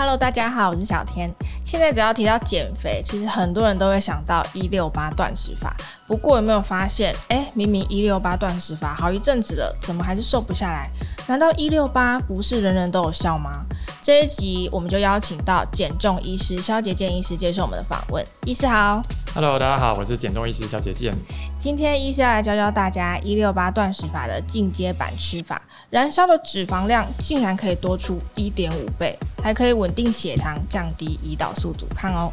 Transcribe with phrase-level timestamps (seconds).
[0.00, 1.28] Hello，大家好，我是小天。
[1.64, 5.76] 现在只要提到减肥，其实很多人都会想到一六八断食法。
[6.06, 10.88] 不过有没有发现，哎，明明一六八断食法好一阵子了，怎么还是瘦不下来？
[11.26, 13.66] 难道一六八不是人人都有效吗？
[14.00, 18.24] 这一集我们就邀请到减重医师萧杰健医师接受我们的访问。
[18.44, 19.02] 医师好
[19.34, 21.12] ，Hello，大家好，我是减重医师萧杰健。
[21.58, 25.60] 今天医师要来教教大家一六八断食法的进阶版吃法，
[25.90, 32.30] 燃烧的脂肪量竟然可以多出一点五倍，还可以稳定血糖，降低胰岛素阻抗哦。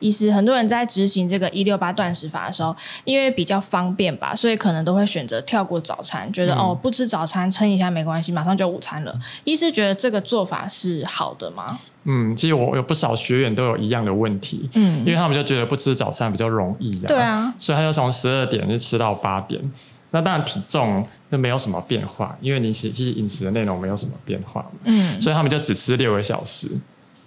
[0.00, 9.18] 医师，很多人在执行这个一六八断食法的时候，因为比较方便吧，所以可能都会选择跳过早餐，觉得、嗯、哦不吃早餐撑一下没关系，马上就午餐了。
[9.44, 11.78] 医师觉得这个做法是好的吗？
[12.04, 19.60] 嗯，其实我有不少学员都有一样的问题，嗯，因为他们就觉得不吃早餐比较容易啊，对啊，所以他就从十二点就吃到八点。
[20.10, 26.70] 那当然体重就没有什么变化，因为你其实饮食的内容没有什么变化嘛，嗯，所以他们就只吃六个小时，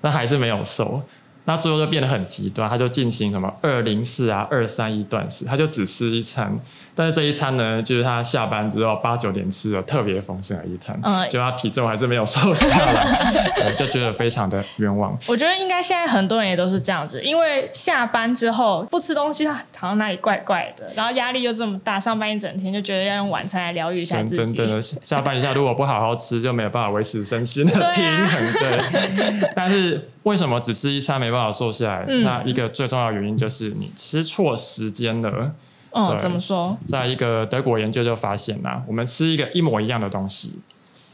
[0.01, 0.99] 那还是没有瘦。
[1.45, 6.55] 那最后就变得很极端，他就进行什么二零四啊、二三一断食，他就只吃一餐，
[6.93, 15.17] 但是这一餐呢，就是他下班之后八九点吃的特别丰盛的一餐，嗯，就他体重还是没有瘦下来， 就觉得非常的冤枉。
[15.27, 24.35] 我觉得应该现在很多人也都是这样子，因为下班之后不吃东西，他好像哪里怪怪的，然后压力又这么大，上班一整天就觉得要用晚餐来疗愈一下自己。
[24.35, 28.53] 真真的下班一下，如果不好好吃，就没有办法维持身心的平衡。
[28.53, 28.85] 对，啊、
[29.17, 30.10] 对，但是。
[30.23, 32.05] 为什么只吃一餐没办法瘦下来？
[32.07, 35.51] 嗯、那一个最重要的原因就是你吃错时间了。
[35.91, 36.77] 哦，怎么说？
[36.87, 40.53] 在一个德国研究就发现啦，我们吃一个一模一样的东西，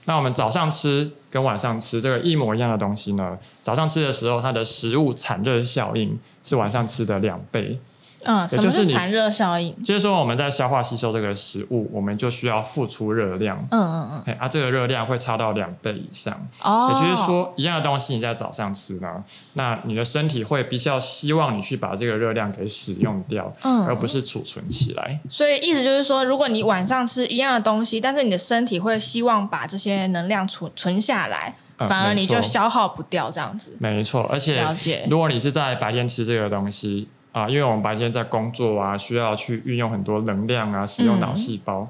[0.06, 7.80] 那我们早上吃跟晚上吃这个一模一样的东西呢，早上吃的时候它的食物产热效应是晚上吃的两倍。
[8.24, 9.76] 嗯，什么是产热效应？
[9.84, 13.58] 就是说我们在消化吸收这个食物，我们就需要付出热量。
[13.72, 14.36] 嗯嗯嗯。
[14.38, 16.34] 啊，这个热量会差到两倍以上。
[16.62, 16.92] 哦。
[16.94, 19.24] 也就是说，一样的东西你在早上吃呢，
[19.54, 25.20] 那你的身体会比较希望你去把这个热量给使用掉，嗯，而不是储存起来。
[25.30, 33.78] 所以意思就是说，如果你晚上吃一样的东西，但是你的身体会希望把这些能量储存下来，反而你就消耗不掉这样子。
[33.80, 37.08] 没错，而且如果你是在白天吃这个东西。
[37.38, 41.90] 啊，因为我们白天在工作啊，需要去运用很多能量啊，使用脑细胞，嗯、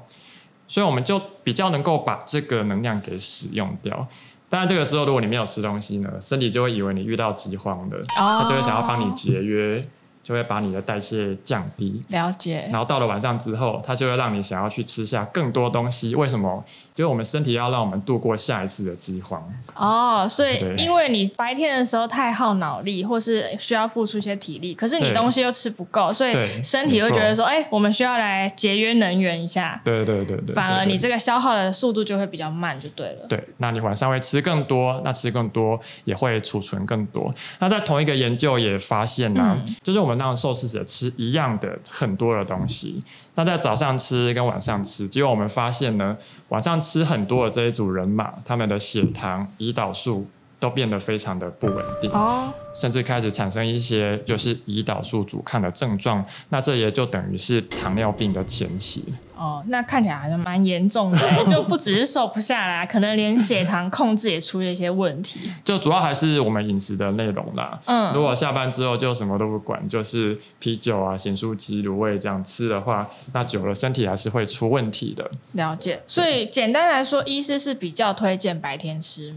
[0.68, 4.06] 所以我们就比较能够把这个能量给使用掉。
[4.50, 9.82] 当然，这个时候如果你没有吃东西呢，身体就会以为你遇到饥荒了，它、哦、就会想要帮你节约。
[10.28, 12.68] 就会把你的代谢降低，了解。
[12.70, 16.14] 然后到了晚上之后，它就会让你想要去吃下更多东西。
[16.14, 16.62] 为什么？
[16.94, 19.42] 就是我们身体要让我们度过下一次的饥荒。
[19.74, 29.80] 哦，所以因为你白天的时候太耗脑力，或是需要付出一些体力，可是你东西又吃不够，所以身体会觉得说，哎，我们需要来节约能源一下。
[29.82, 30.54] 对对对对。
[30.54, 33.26] 反而你这个消耗的速度就会比较慢，就对了。
[33.26, 37.32] 对，那你晚上会吃更多，那吃更多也会储存更多。
[37.60, 41.12] 那在同一个研究也发现呢、啊，嗯、就是我们让受试者吃。
[41.16, 43.02] 一样的很多的东西，
[43.34, 46.16] 那在早上吃跟晚上吃，结果我们发现呢，
[46.48, 50.26] 晚上吃很多的这一组人马，他们的血糖、胰岛素
[50.60, 59.04] 都变得非常的不稳定，哦，甚至开始产生一些就是胰岛素阻抗的症状，那这也就等于是糖尿病的前期。
[59.36, 65.48] 哦，那看起来还是蛮严重的， 就不只是瘦不下来，可能连血糖控制也出了一些问题。
[65.62, 67.78] 就主要还是我们饮食的内容啦。
[67.84, 75.30] 嗯，如果下班之后就什么都不管，就是啤酒啊、咸酥鸡、卤味这样吃的话，那久了身体还是会出问题的。
[75.52, 76.02] 了解。
[76.04, 79.36] 所以简单来说，医师是比较推荐白天吃。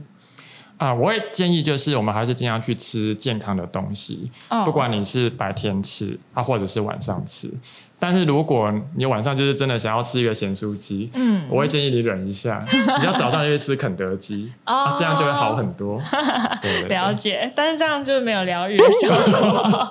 [0.82, 7.54] 啊，我会建议就是我们还是尽量去吃健康的东西，哦、不管你是白天吃啊，或者是晚上吃。
[8.02, 12.60] 但是如果你晚上就是真的想要吃一个咸酥鸡，嗯，我会建议你忍一下，
[13.00, 16.02] 你要早上就去吃肯德基，哦、啊，这样就会好很多。
[16.90, 19.90] 了解，但是这样就是没有疗愈的效果。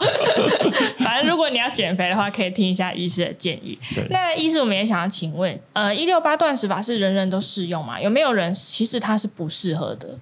[0.98, 3.78] 反正如果你要减肥的话，可以听一下医师的建议。
[3.94, 8.00] 对那医师，我们也想要请问，呃，一六八断食法是人人都适用吗？
[8.00, 10.18] 有没有人其实他是不适合的？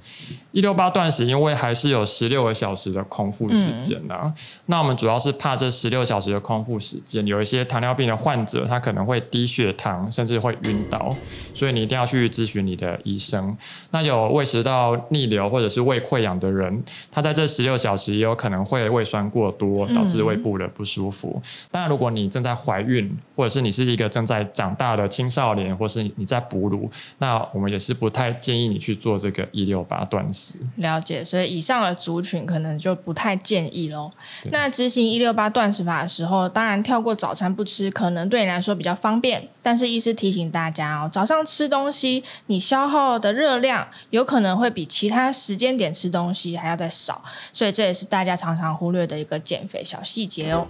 [0.53, 4.23] 一六八断食，因为还是有十六个小时的空腹时间呐、啊。
[4.25, 4.35] 嗯、
[4.67, 11.15] 那我们主要是怕这十六小时的空腹时间，有一些糖尿病的患者，他可能会低血糖，甚至会晕倒，
[11.55, 13.57] 所以你一定要去咨询你的医生。
[13.91, 21.41] 那有胃食道逆流或者是胃溃疡的人，他在这十六小时也有可能会胃酸过多，导致胃部的不舒服。
[21.71, 30.55] 当然、嗯，如果你正在怀孕，或者是你是一个正在长大的青少年，或是你在哺乳，那我们也是不太建议你去做这个一六八断食。
[30.77, 34.11] 了解，所以以上的族群可能就不太建议喽。
[34.51, 39.47] 那执行一六八断食法的时候，当然跳过早餐不吃，可能对你来说比较方便。
[39.63, 47.23] 但是医师提醒大家哦，早上吃东西，你消耗的热量有可能会比其他时间点吃东西还要再少，
[47.53, 50.67] 所以这也是大家常常忽略的一个减肥小细节哦。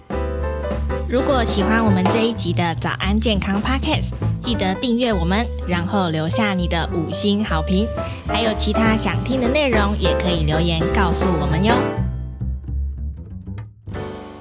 [1.09, 7.87] 如果喜欢我们这一集的早安健康 Podcast，记得订阅我们，然后留下你的五星好评。
[8.27, 12.08] 还有其他想听的内容，也可以留言告诉我们哟。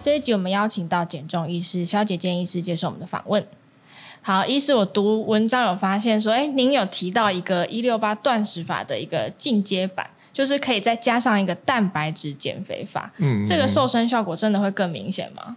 [0.09, 3.47] 这一集我们邀请到减重医师肖姐健医师接受我们的访问。
[4.23, 13.13] 好，医师，我读文章有发现说，哎，您有提到一个一六八断食法的一个进阶版，就是可以再加上一个蛋白质减肥法。
[13.19, 15.55] 嗯，这个瘦身效果真的会更明显吗？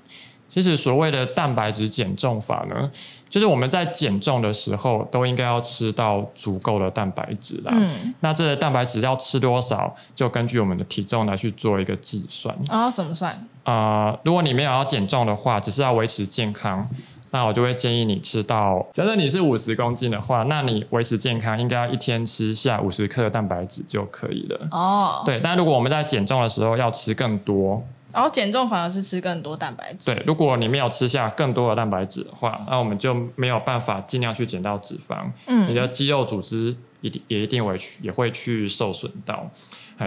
[0.51, 2.92] 其实所谓的蛋白质减重法呢，
[3.30, 7.71] 就是我们在减重的时候都应该要吃到足够的蛋白质啦。
[7.74, 12.53] 嗯，那这个蛋白质要吃多少，就根据我们的体重来去做一个计算。
[12.68, 13.31] 哦，怎么算？
[13.63, 16.86] 啊、呃，如果你没有要减重的话，只是要维持健康，
[17.30, 24.68] 那我就会建议你吃到，假设你是五十公斤的话，那你维持健康应该要一天吃下五十克的蛋白质就可以了。
[24.71, 27.81] 哦，对，但如果我们在减重的时候要吃更多。
[28.13, 30.13] 然后减重反而是吃更多蛋白质。
[30.13, 35.30] 对，如果你没有吃下更多的蛋白质的话，那我们就没有办法尽量去减到脂肪。
[35.48, 39.50] 嗯，你的肌肉组织一定也一定会去也会去受损到。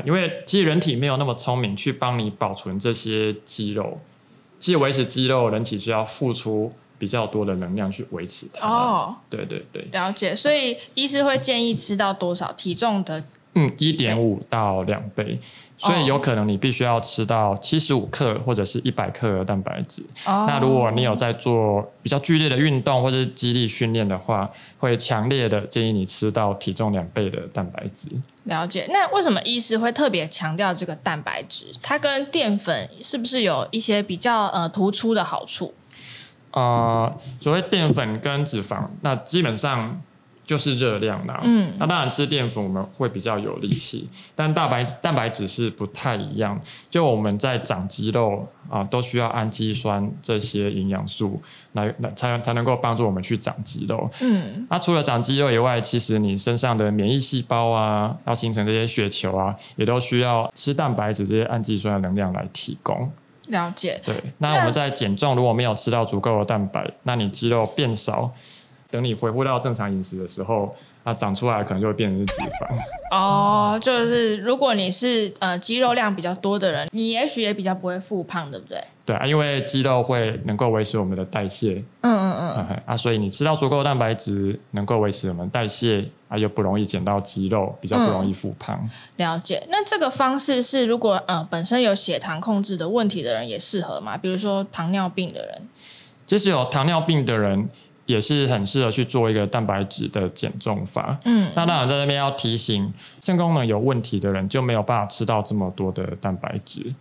[0.05, 4.01] 因为其实人体没有那么聪明去帮你保存这些肌肉。
[4.59, 8.67] 其实维持肌肉，人体是要付出比较多的能量去维持它。
[8.67, 10.35] 哦，对对对，了解。
[10.35, 13.23] 所以医师会建议吃到多少体重的？
[13.56, 15.39] 嗯，一点五到两倍，
[15.79, 20.03] 所以有可能你必须要吃到七十五克或者是一百克的蛋白质。
[20.27, 20.45] 哦。
[20.49, 28.09] 那如果你有在做比较剧烈的运动或者是肌力训练的话，会强烈的建议你吃到体重两倍的蛋白质。
[28.43, 28.89] 了解。
[28.91, 31.67] 那为什么医师会特别强调这个蛋白质？
[31.81, 35.73] 它跟淀粉是不是有一些比较呃突出的好处？
[36.51, 40.03] 呃，所谓淀粉跟脂肪，那基本上。
[40.44, 46.61] 就是热量啦，嗯，那当然吃淀粉我们会比较有力气，但蛋白蛋白质是不太一样。
[46.91, 51.41] 就我们在长肌肉啊，都需要氨基酸这些营养素
[51.73, 54.06] 来来才才能够帮助我们去长肌肉。
[54.20, 63.11] 嗯，那、啊、除了长肌肉以外，其实你身上的免疫细胞啊，要形成这些血球啊，也都需要吃蛋白质这些氨基酸的能量来提供。
[63.49, 63.99] 了解。
[64.05, 68.31] 对，那我们在减重如果没有吃到足够的蛋白，那你肌肉变少。
[68.94, 72.69] 等你恢复到正常饮食的时候，它长出来可能就会变成是脂肪。
[73.11, 78.81] 哦，就是如果你是呃肌肉量比较多的人，你也许也比较不会复胖，对不对？
[79.05, 81.82] 对啊，因为肌肉会能够维持我们的代谢。
[82.02, 82.49] 嗯嗯嗯。
[82.50, 88.79] 啊，啊，所以你吃到足够的蛋白质，能够维持我们代谢，啊，又不容易减到肌肉，比较不容易复胖。
[88.81, 88.91] 嗯。
[89.17, 89.67] 了解。
[89.69, 94.17] 那这个方式是如果呃本身有血糖控制的问题的人也适合吗？
[94.17, 95.69] 比如说糖尿病的人。
[96.25, 97.69] 即使有糖尿病的人。
[98.06, 101.19] 也是很适合去做一个蛋白质的减重法。
[101.25, 102.93] 嗯，那当然在这边要提醒，
[103.23, 106.95] 肾功能有问题的人就没有办法吃到这么多的蛋白质。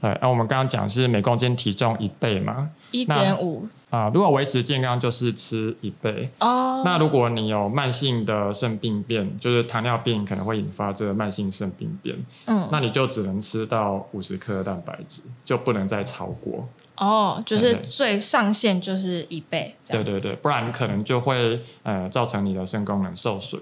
[0.00, 4.10] 对，那我们刚刚讲是每公斤体重一倍嘛，一点五啊。
[4.12, 6.82] 如果维持健康就是吃一倍哦。
[6.84, 12.14] 那如果你有慢性的肾病变，就是糖尿病可能会引发这个慢性肾病变，
[12.44, 16.68] 嗯，那你就只能吃到五十克的蛋白质，就不能再超过。
[16.96, 23.60] 哦，就是最上限就是一倍，对对对，不然可能就会呃造成你的肾功能受损。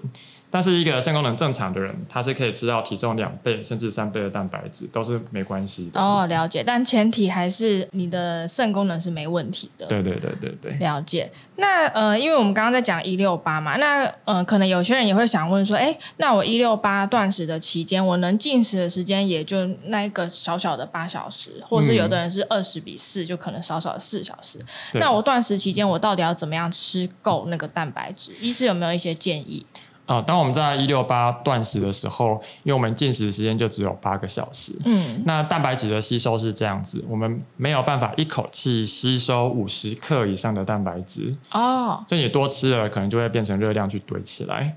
[0.53, 5.99] 但是一个肾功能正常的人，他是可以吃到体重两倍甚至三倍的蛋白质，都是没关系的。
[5.99, 9.87] 哦，了解，但前提还是你的肾功能是没问题的。
[9.87, 11.31] 对对对对对，了解。
[11.55, 24.59] 那呃，因为我们刚刚在讲一六八嘛，那呃，可能有些人也会想问说，哎，那我一六八断食的期间，我能进食的时间也就那一个小小的八小时，或是有的人是二十比四，就可能少少的四小时。
[24.93, 28.29] 嗯、那我断食期间，我到底要怎么样吃够那个蛋白质？
[28.39, 29.65] 医师有没有一些建议？
[30.05, 32.31] 啊、呃，当我们在一六八断食的时候，
[32.63, 41.33] 因为我们进食时间就只有八个小时，嗯，那蛋白质的吸收是这样子，我们没有办法一口气吸收五十克以上的蛋白质。
[41.51, 44.75] 哦，所以你多吃了，可能就会变成热量去堆起来。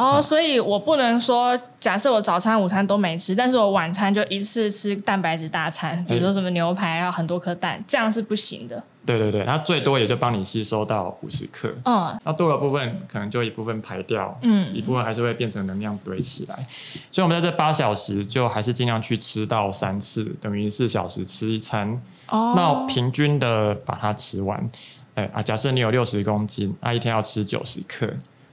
[0.00, 8.82] 哦，嗯、所以我不能说，假设我早餐、午餐都没吃，但是我晚餐就一次吃蛋白质大餐，比如说什么牛排啊，很多颗蛋，这样是不行的。
[9.06, 16.66] 对对对，它最多也就帮你吸收到五十克，嗯，那多的部分可能就一部分排掉，嗯，一部分还是会变成能量堆起来。
[17.10, 24.70] 所以我们在这八小时就还是尽量去吃到三次，等于四小时吃一餐，哦，那平均的把它吃完。
[25.14, 28.08] 哎啊，假设你有六十公斤，那一天要吃九十克。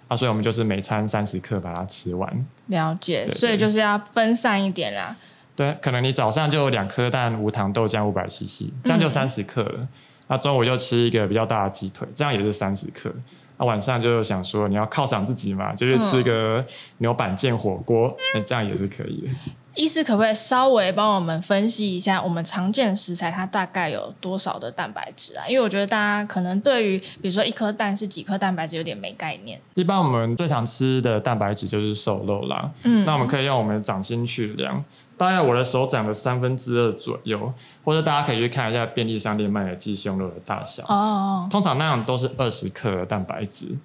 [0.08, 2.46] 啊，所以我们就是每餐三十克把它吃完。
[2.68, 5.16] 了解，对对，所以就是要分散一点啦。
[5.56, 9.88] 对，可能你早上就两颗蛋，无糖豆浆五百 CC，这样就三十克了。
[10.28, 13.12] 那中午就吃一个比较大的鸡腿，这样也是三十克。
[13.58, 16.64] 那晚上就想说你要犒赏自己嘛，就是吃个
[17.00, 19.34] 牛板腱火锅，那、嗯、这样也是可以的。
[19.78, 25.46] 医师可不可以稍微帮我们分析一下，我们常见的食材它大概有多少的蛋白质啊？
[25.48, 29.62] 因为我觉得大家可能对于比如说一颗蛋是几颗蛋白质有点没概念。
[29.76, 34.84] 一般我们最常吃的蛋白质就是瘦肉啦，嗯，那我们可以用我们的掌心去量，
[35.16, 37.54] 大概我的手掌的三分之二左右，
[37.84, 43.78] 或者大家可以去看一下便利商店卖的鸡胸肉的大小，哦，通常那样都是二十克的蛋白质。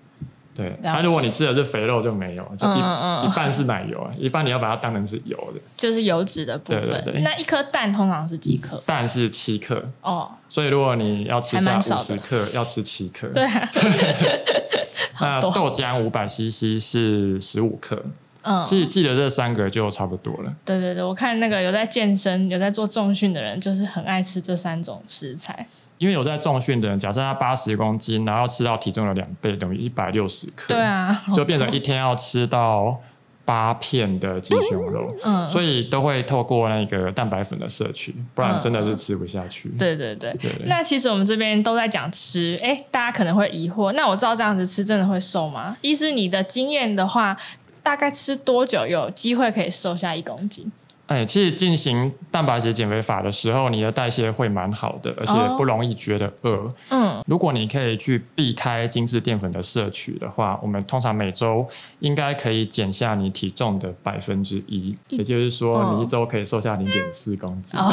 [0.55, 6.83] 对，那如果你吃的是肥肉就没有，就一嗯嗯一半是奶油啊，一半你要把它当成是油的，就是油脂的部分。
[6.83, 7.23] 对对对。
[7.23, 8.83] 那一颗蛋通常是几克？
[8.85, 13.29] 蛋是七克哦，所以如果你要吃下五十克，要吃七克。
[13.29, 13.45] 对、
[15.17, 15.41] 啊。
[15.41, 18.03] 那豆浆五百 CC 是十五克。
[18.45, 20.53] 嗯，其实记得这三个就差不多了。
[20.65, 25.65] 对对对，我看那个有在健身、有在做重训的人，就是很爱吃这三种食材。
[26.03, 30.75] 因为有在重训的人，假设他八十公斤，然后吃到体重的两倍，等于一百六十克。
[30.75, 33.01] 对啊，就变成一天要吃到
[33.45, 35.15] 八片的鸡胸肉。
[35.23, 39.69] 嗯，所以都会透过那个蛋白粉的摄取，不然真的是吃不下去。
[39.69, 40.33] 嗯、对对对。
[40.41, 45.77] 对那其实我们这边都在讲吃，哎，大家可能会疑惑，那我照这样子吃，真的会瘦吗？
[45.83, 47.37] 医师，你的经验的话，
[47.81, 50.73] 大概吃多久有机会可以瘦下一公斤？
[51.13, 56.73] 哎，其实进行蛋白质减肥法的时候，你的代谢会蛮好的，而且不容易觉得饿。
[56.89, 67.79] 嗯，如果你可以去避开精致淀粉的摄取的话，我们通常每周应该可以减下你体重的百分之一，也就是说，你一周可以瘦下零点四公斤。
[67.79, 67.93] 哦、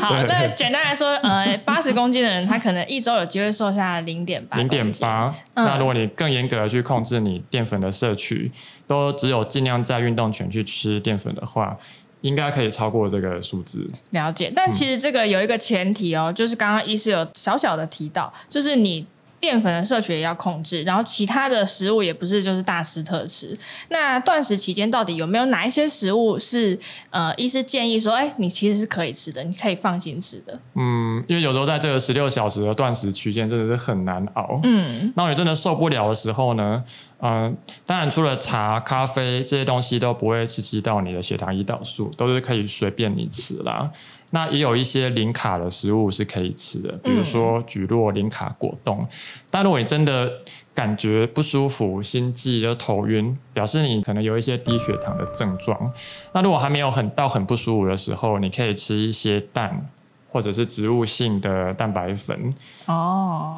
[0.00, 4.56] 好，那简单来说，呃，八十公斤的人，他可能一周有机会瘦下零点八。
[4.56, 5.34] 零点八。
[5.54, 8.52] 那如果你更严格的去控制你淀粉的摄取，
[8.86, 11.76] 都只有尽量在运动前去吃淀粉的话，
[12.20, 13.86] 应该可以超过这个数字。
[14.10, 19.06] 了解，但其实这个有一个前提哦，就是刚刚医师有小小的提到，就是你。
[19.40, 23.56] 淀粉的摄取也要控制，然后其他的食物也不是就是大吃特吃。
[23.90, 26.78] 那断食期间到底有没有哪一些食物是
[27.10, 30.58] 呃，医师建议说，哎，你其实是可以吃的，你可以放心吃的。
[30.74, 34.58] 嗯，因为有时候在这个十六小时的断食区间真的是很难熬。
[34.64, 36.82] 嗯，那你真的受不了的时候呢，
[37.20, 43.90] 嗯、呃，当然除了茶、咖啡这些东西都不会刺激到你的血糖、胰岛素，都是可以随便你吃啦。
[44.30, 48.98] 那也有一些零卡的食物是可以吃的，比如说蒟蒻零卡果冻。
[49.00, 49.08] 嗯、
[49.50, 50.30] 但如果你真的
[50.74, 55.92] 感觉不舒服、心悸、又头晕，表示你可能有一些低血糖的症状。
[56.32, 59.88] 那如果还没有很到很不舒服的时候，你可以吃一些蛋，
[60.28, 62.52] 或者是植物性的蛋白粉。
[62.86, 63.56] 哦。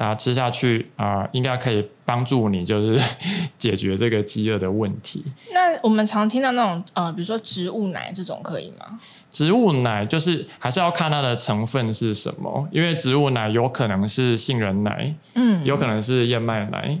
[0.00, 2.98] 然后吃下去啊、呃，应该可以帮助你，就是
[3.58, 5.22] 解决这个饥饿的问题。
[5.52, 8.98] 那我们常听到那种呃，比如说植物奶这种可以吗？
[9.30, 16.98] 植物奶就是还是要看它的成分是什么，因为植物奶有可能是杏仁奶，嗯，有可能是燕麦奶，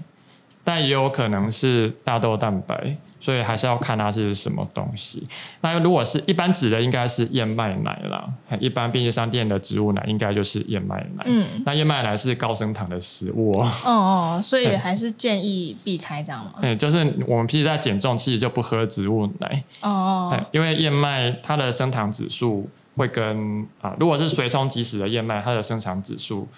[0.62, 2.98] 但也有可能是大豆蛋白。
[3.20, 5.22] 所以还是要看它是什么东西。
[5.60, 8.28] 那如果是一般指的，应该是燕麦奶啦。
[8.58, 11.24] 一般便利商店的植物奶应该就是燕麦奶。
[11.26, 13.70] 嗯，那燕麦奶是高升糖的食物哦。
[13.84, 16.54] 哦哦，所以还是建议避开这样嘛？
[16.62, 19.62] 嗯， 就是我们平时在减重，其实就不喝植物奶。
[19.82, 26.48] 哦哦，因为燕麦它的升糖指数会跟啊，如果是随冲即食的燕麦，它的升糖指数。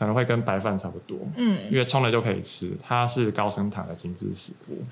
[0.00, 4.82] 可能会跟白饭差不多，嗯，因为冲了就可以吃，它是高升糖的精致食物。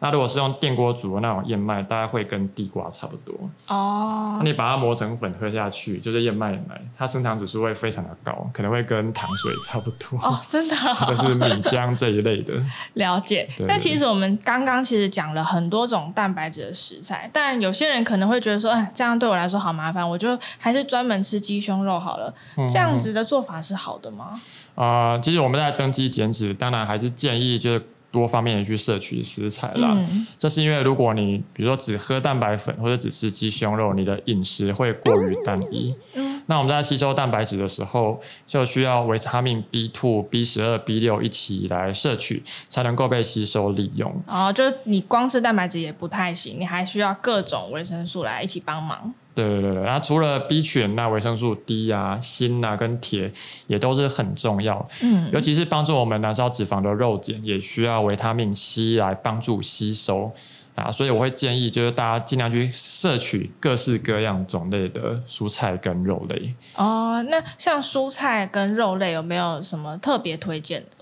[0.00, 3.34] 那如果是用电锅煮的那种燕麦，大概会跟地瓜差不多。
[3.66, 10.18] 哦，那你把它磨成粉喝下去，就是燕麦奶，它升糖指数会非常的高，可能会跟糖水差不多。
[10.20, 10.76] 哦，真的，
[11.08, 12.54] 就是米浆这一类的。
[12.92, 13.48] 了解。
[13.66, 22.32] 那其实我们刚刚其实讲了很多种蛋白质的食材，但有些人可能会觉得说，哎，这样对我来说好麻烦，我就还是专门吃鸡胸肉好了。
[22.56, 24.38] 嗯，这样子的做法是好的吗？
[24.74, 29.90] 啊、呃，其实我们在增肌减脂，当然还是建议就是多方面的去摄取食材啦。
[29.94, 35.94] 嗯、这是因为如果你比如说只喝蛋白粉或者只吃鸡胸肉，你的饮食会过于单一。
[36.14, 44.10] 嗯、那我们在吸收蛋白质的时候，就需要维他命 B two、B 十二、B 六一起来摄取，才能够被吸收利用。
[44.26, 49.12] 哦，就是你光吃蛋白质也不太行，你还需要各种维生素来一起帮忙。
[49.38, 53.30] 对对对对，然后除了 B 群，那维生素 D 啊、锌啊跟铁
[53.68, 54.84] 也都是很重要。
[55.00, 60.32] 嗯，尤其是帮助我们燃烧脂肪的肉碱，也需要维他命 C 来帮助吸收
[60.74, 60.90] 啊。
[60.90, 66.54] 所以我会建议，就是大家尽量去摄取各式各样种类的蔬菜跟肉类。
[66.74, 70.97] 哦，那像蔬菜跟肉类有没有什么特别推荐的？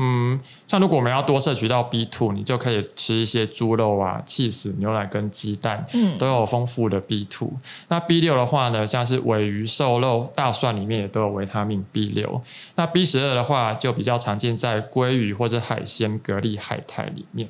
[0.00, 0.38] 嗯，
[0.68, 7.50] 像如果我们要多摄取到 B two，你就可以吃一些猪肉啊、气死、牛奶跟鸡蛋，嗯，都有丰富的 B two。
[7.88, 12.40] 那 B 六的话呢，像是尾鱼、瘦肉、大蒜里面也都有维他命 B 六。
[12.76, 17.48] 那 B 十二的话，就比较常见在鲑鱼或者海鲜、蛤蜊、海苔里面。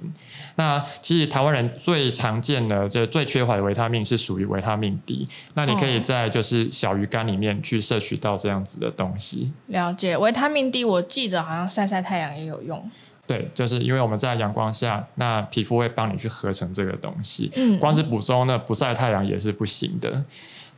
[0.56, 5.28] 那其实台湾人最常见的、就最缺乏的维他命是属于维他命 D。
[5.52, 9.52] 那你可以在就是小鱼干里面去摄取到这样子的东西。
[9.66, 12.37] 了解，维他命 D，我记得好像晒晒太阳。
[12.38, 12.90] 也有用，
[13.26, 17.50] 对，就是因为我们在阳光下，那皮肤会帮你去合成这个东西。
[17.56, 20.24] 嗯，光是补充呢不晒太阳也是不行的。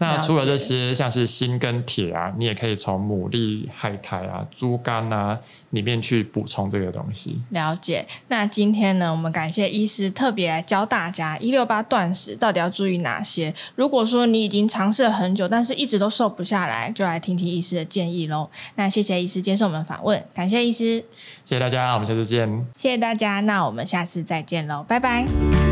[0.01, 5.39] 那除了这些，像是锌跟铁啊，你也可以从牡蛎、海苔啊、猪肝啊
[5.71, 7.39] 里面去补充这个东西。
[7.51, 8.07] 了解。
[8.29, 13.55] 那今天呢，我们感谢医师特别来教大家一六八断食到底要注意哪些。
[13.77, 18.49] 如果说你已经尝试了很久，但是一直都瘦不下来，就来听听医师的建议喽。
[18.77, 21.05] 那谢谢医师接受我们访问，感谢医师，
[21.45, 22.49] 谢谢大家，我们下次见。
[22.77, 25.70] 谢谢大家，那我们下次再见喽，拜拜。